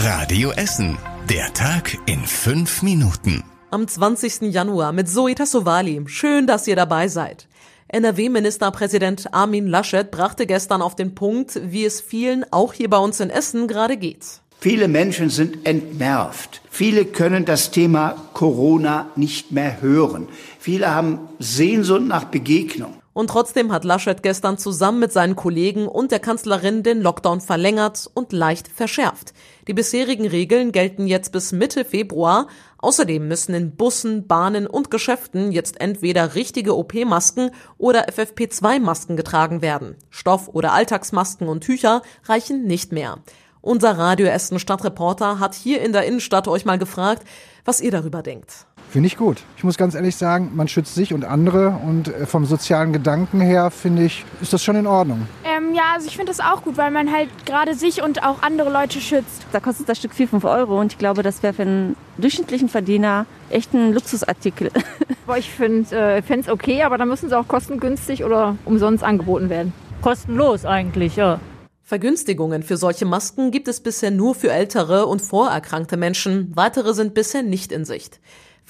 [0.00, 0.96] Radio Essen.
[1.28, 3.42] Der Tag in fünf Minuten.
[3.72, 4.42] Am 20.
[4.42, 6.04] Januar mit Zoe Tassovali.
[6.06, 7.48] Schön, dass ihr dabei seid.
[7.88, 13.18] NRW-Ministerpräsident Armin Laschet brachte gestern auf den Punkt, wie es vielen auch hier bei uns
[13.18, 14.24] in Essen gerade geht.
[14.60, 16.60] Viele Menschen sind entnervt.
[16.70, 20.28] Viele können das Thema Corona nicht mehr hören.
[20.60, 22.97] Viele haben Sehnsucht nach Begegnung.
[23.18, 28.08] Und trotzdem hat Laschet gestern zusammen mit seinen Kollegen und der Kanzlerin den Lockdown verlängert
[28.14, 29.32] und leicht verschärft.
[29.66, 32.46] Die bisherigen Regeln gelten jetzt bis Mitte Februar.
[32.78, 39.96] Außerdem müssen in Bussen, Bahnen und Geschäften jetzt entweder richtige OP-Masken oder FFP2-Masken getragen werden.
[40.10, 43.18] Stoff- oder Alltagsmasken und Tücher reichen nicht mehr.
[43.60, 47.24] Unser Radio Essen Stadtreporter hat hier in der Innenstadt euch mal gefragt,
[47.64, 48.67] was ihr darüber denkt.
[48.90, 49.42] Finde ich gut.
[49.56, 53.40] Ich muss ganz ehrlich sagen, man schützt sich und andere und äh, vom sozialen Gedanken
[53.40, 55.28] her finde ich, ist das schon in Ordnung.
[55.44, 58.42] Ähm, ja, also ich finde das auch gut, weil man halt gerade sich und auch
[58.42, 59.44] andere Leute schützt.
[59.52, 62.70] Da kostet das Stück 4, 5 Euro und ich glaube, das wäre für einen durchschnittlichen
[62.70, 64.70] Verdiener echt ein Luxusartikel.
[65.38, 69.74] ich finde es äh, okay, aber dann müssen sie auch kostengünstig oder umsonst angeboten werden.
[70.00, 71.40] Kostenlos eigentlich, ja.
[71.82, 76.52] Vergünstigungen für solche Masken gibt es bisher nur für ältere und vorerkrankte Menschen.
[76.54, 78.20] Weitere sind bisher nicht in Sicht.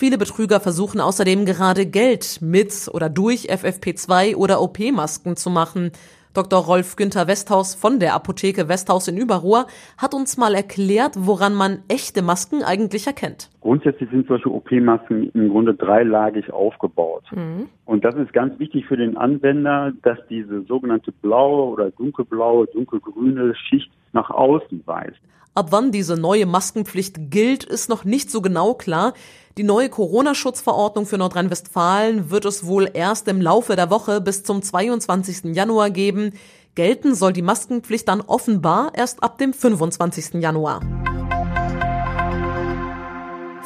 [0.00, 5.90] Viele Betrüger versuchen außerdem gerade Geld mit oder durch FFP2 oder OP-Masken zu machen.
[6.34, 6.60] Dr.
[6.60, 11.82] Rolf Günther Westhaus von der Apotheke Westhaus in Überruhr hat uns mal erklärt, woran man
[11.88, 13.50] echte Masken eigentlich erkennt.
[13.69, 17.24] Grundsätzlich sind solche OP-Masken im Grunde dreilagig aufgebaut.
[17.33, 17.69] Mhm.
[17.84, 23.55] Und das ist ganz wichtig für den Anwender, dass diese sogenannte blaue oder dunkelblaue, dunkelgrüne
[23.55, 25.19] Schicht nach außen weist.
[25.55, 29.12] Ab wann diese neue Maskenpflicht gilt, ist noch nicht so genau klar.
[29.58, 34.62] Die neue Corona-Schutzverordnung für Nordrhein-Westfalen wird es wohl erst im Laufe der Woche bis zum
[34.62, 35.55] 22.
[35.55, 36.33] Januar geben.
[36.74, 40.41] Gelten soll die Maskenpflicht dann offenbar erst ab dem 25.
[40.41, 40.80] Januar.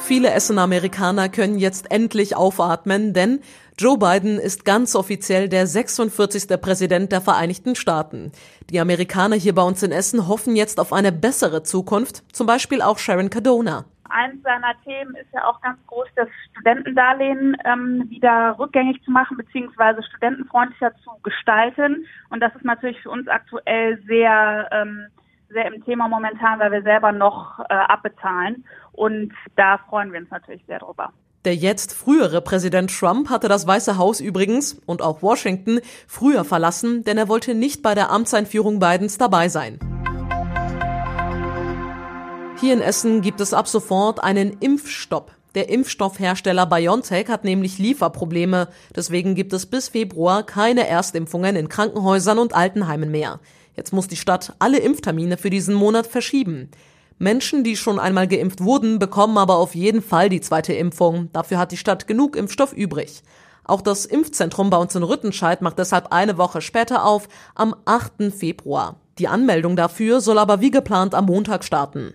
[0.05, 3.39] Viele Essen-Amerikaner können jetzt endlich aufatmen, denn
[3.79, 6.59] Joe Biden ist ganz offiziell der 46.
[6.59, 8.33] Präsident der Vereinigten Staaten.
[8.69, 12.81] Die Amerikaner hier bei uns in Essen hoffen jetzt auf eine bessere Zukunft, zum Beispiel
[12.81, 18.55] auch Sharon Cardona eins seiner Themen ist ja auch ganz groß, das Studentendarlehen ähm, wieder
[18.59, 22.05] rückgängig zu machen beziehungsweise studentenfreundlicher zu gestalten.
[22.29, 25.07] Und das ist natürlich für uns aktuell sehr ähm,
[25.49, 28.65] sehr im Thema momentan, weil wir selber noch äh, abbezahlen.
[28.91, 31.11] Und da freuen wir uns natürlich sehr drüber.
[31.45, 37.03] Der jetzt frühere Präsident Trump hatte das Weiße Haus übrigens und auch Washington früher verlassen,
[37.03, 39.79] denn er wollte nicht bei der Amtseinführung Bidens dabei sein.
[42.61, 45.33] Hier in Essen gibt es ab sofort einen Impfstopp.
[45.53, 48.69] Der Impfstoffhersteller BioNTech hat nämlich Lieferprobleme.
[48.95, 53.41] Deswegen gibt es bis Februar keine Erstimpfungen in Krankenhäusern und Altenheimen mehr.
[53.75, 56.69] Jetzt muss die Stadt alle Impftermine für diesen Monat verschieben.
[57.19, 61.29] Menschen, die schon einmal geimpft wurden, bekommen aber auf jeden Fall die zweite Impfung.
[61.33, 63.23] Dafür hat die Stadt genug Impfstoff übrig.
[63.65, 68.33] Auch das Impfzentrum bei uns in Rüttenscheid macht deshalb eine Woche später auf, am 8.
[68.35, 68.97] Februar.
[69.19, 72.13] Die Anmeldung dafür soll aber wie geplant am Montag starten.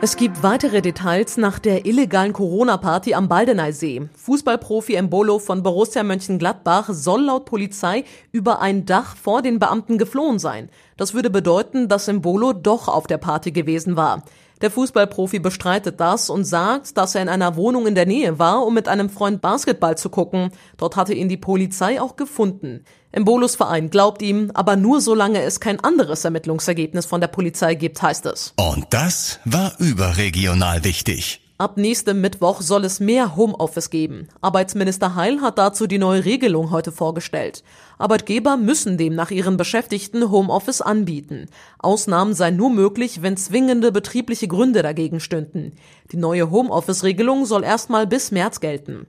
[0.00, 4.08] Es gibt weitere Details nach der illegalen Corona-Party am Baldeneysee.
[4.14, 10.38] Fußballprofi Embolo von Borussia Mönchengladbach soll laut Polizei über ein Dach vor den Beamten geflohen
[10.38, 10.68] sein.
[10.96, 14.22] Das würde bedeuten, dass Embolo doch auf der Party gewesen war.
[14.60, 18.66] Der Fußballprofi bestreitet das und sagt, dass er in einer Wohnung in der Nähe war,
[18.66, 20.50] um mit einem Freund Basketball zu gucken.
[20.76, 22.84] Dort hatte ihn die Polizei auch gefunden.
[23.12, 28.02] Embolos Verein glaubt ihm, aber nur solange es kein anderes Ermittlungsergebnis von der Polizei gibt,
[28.02, 28.52] heißt es.
[28.56, 31.47] Und das war überregional wichtig.
[31.60, 34.28] Ab nächstem Mittwoch soll es mehr Homeoffice geben.
[34.40, 37.64] Arbeitsminister Heil hat dazu die neue Regelung heute vorgestellt.
[37.98, 41.46] Arbeitgeber müssen demnach ihren Beschäftigten Homeoffice anbieten.
[41.80, 45.72] Ausnahmen seien nur möglich, wenn zwingende betriebliche Gründe dagegen stünden.
[46.12, 49.08] Die neue Homeoffice-Regelung soll erstmal bis März gelten.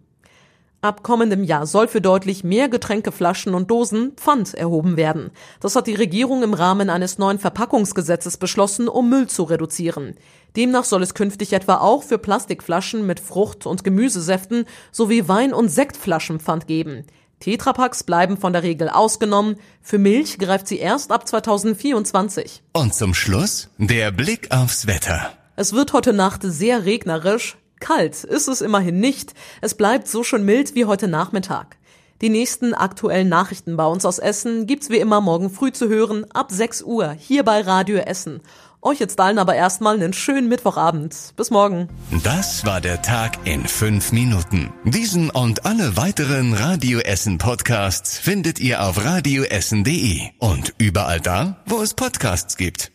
[0.82, 5.32] Ab kommendem Jahr soll für deutlich mehr Getränkeflaschen und Dosen Pfand erhoben werden.
[5.60, 10.16] Das hat die Regierung im Rahmen eines neuen Verpackungsgesetzes beschlossen, um Müll zu reduzieren.
[10.56, 15.70] Demnach soll es künftig etwa auch für Plastikflaschen mit Frucht- und Gemüsesäften sowie Wein- und
[15.70, 17.06] Sektflaschen Pfand geben.
[17.40, 19.56] Tetrapacks bleiben von der Regel ausgenommen.
[19.82, 22.64] Für Milch greift sie erst ab 2024.
[22.74, 25.32] Und zum Schluss der Blick aufs Wetter.
[25.56, 27.58] Es wird heute Nacht sehr regnerisch.
[27.80, 29.34] Kalt ist es immerhin nicht.
[29.62, 31.78] Es bleibt so schon mild wie heute Nachmittag.
[32.22, 36.30] Die nächsten aktuellen Nachrichten bei uns aus Essen gibt's wie immer morgen früh zu hören,
[36.34, 38.42] ab 6 Uhr, hier bei Radio Essen.
[38.82, 41.34] Euch jetzt allen aber erstmal einen schönen Mittwochabend.
[41.36, 41.90] Bis morgen.
[42.24, 44.72] Das war der Tag in fünf Minuten.
[44.86, 51.82] Diesen und alle weiteren Radio Essen Podcasts findet ihr auf radioessen.de und überall da, wo
[51.82, 52.92] es Podcasts gibt.